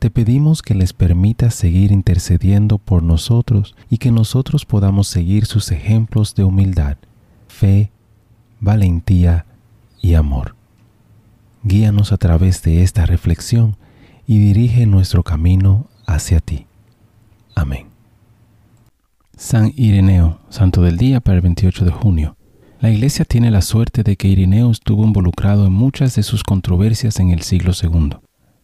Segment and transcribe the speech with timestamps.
[0.00, 5.70] Te pedimos que les permitas seguir intercediendo por nosotros y que nosotros podamos seguir sus
[5.72, 6.96] ejemplos de humildad,
[7.48, 7.90] fe,
[8.60, 9.44] valentía
[10.00, 10.56] y amor.
[11.64, 13.76] Guíanos a través de esta reflexión
[14.26, 16.66] y dirige nuestro camino hacia ti.
[17.54, 17.88] Amén.
[19.36, 22.36] San Ireneo, Santo del Día para el 28 de junio.
[22.80, 27.20] La Iglesia tiene la suerte de que Ireneo estuvo involucrado en muchas de sus controversias
[27.20, 28.16] en el siglo II.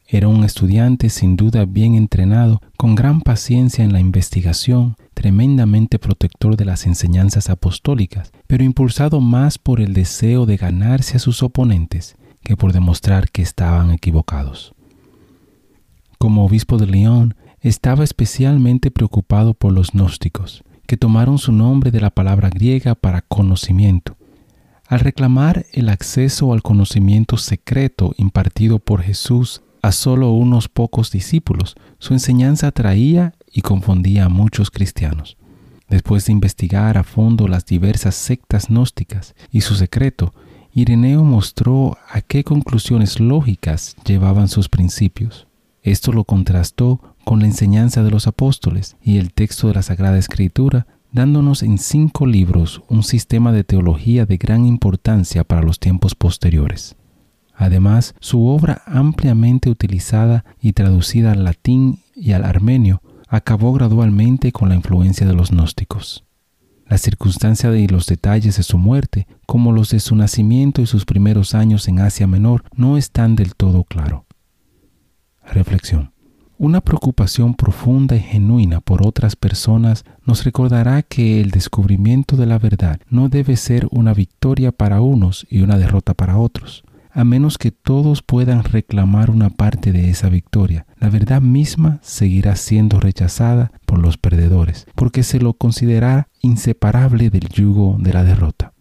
[0.09, 6.57] Era un estudiante sin duda bien entrenado, con gran paciencia en la investigación, tremendamente protector
[6.57, 12.17] de las enseñanzas apostólicas, pero impulsado más por el deseo de ganarse a sus oponentes
[12.45, 14.73] que por demostrar que estaban equivocados.
[16.19, 22.01] Como obispo de León, estaba especialmente preocupado por los gnósticos, que tomaron su nombre de
[22.01, 24.17] la palabra griega para conocimiento.
[24.87, 31.77] Al reclamar el acceso al conocimiento secreto impartido por Jesús a solo unos pocos discípulos,
[32.01, 35.37] su enseñanza atraía y confundía a muchos cristianos.
[35.89, 40.35] Después de investigar a fondo las diversas sectas gnósticas y su secreto,
[40.73, 45.47] Ireneo mostró a qué conclusiones lógicas llevaban sus principios.
[45.85, 50.19] Esto lo contrastó con la enseñanza de los apóstoles y el texto de la Sagrada
[50.19, 56.17] Escritura, dándonos en cinco libros un sistema de teología de gran importancia para los tiempos
[56.17, 56.97] posteriores.
[57.57, 64.69] Además, su obra ampliamente utilizada y traducida al latín y al armenio acabó gradualmente con
[64.69, 66.25] la influencia de los gnósticos.
[66.87, 71.05] La circunstancia de los detalles de su muerte, como los de su nacimiento y sus
[71.05, 74.27] primeros años en Asia Menor, no están del todo claro.
[75.45, 76.13] Reflexión.
[76.59, 82.59] Una preocupación profunda y genuina por otras personas nos recordará que el descubrimiento de la
[82.59, 86.85] verdad no debe ser una victoria para unos y una derrota para otros
[87.17, 90.85] a menos que todos puedan reclamar una parte de esa victoria.
[91.01, 97.49] La verdad misma seguirá siendo rechazada por los perdedores, porque se lo considera inseparable del
[97.49, 98.75] yugo de la derrota.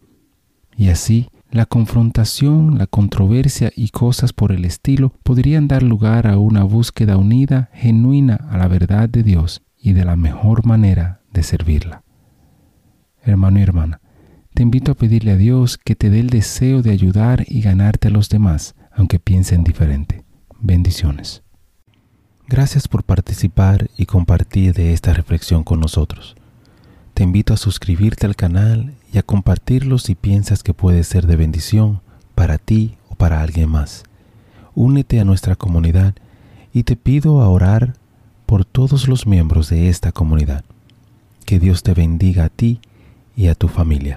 [0.76, 6.36] Y así, la confrontación, la controversia y cosas por el estilo podrían dar lugar a
[6.36, 11.42] una búsqueda unida, genuina a la verdad de Dios y de la mejor manera de
[11.42, 12.02] servirla.
[13.22, 14.02] Hermano y hermana,
[14.56, 18.08] te invito a pedirle a Dios que te dé el deseo de ayudar y ganarte
[18.08, 20.24] a los demás, aunque piensen diferente.
[20.58, 21.42] Bendiciones.
[22.48, 26.36] Gracias por participar y compartir de esta reflexión con nosotros.
[27.12, 31.36] Te invito a suscribirte al canal y a compartirlo si piensas que puede ser de
[31.36, 32.00] bendición
[32.34, 34.04] para ti o para alguien más.
[34.74, 36.14] Únete a nuestra comunidad
[36.72, 37.92] y te pido a orar
[38.46, 40.64] por todos los miembros de esta comunidad.
[41.44, 42.80] Que Dios te bendiga a ti
[43.36, 44.16] y a tu familia.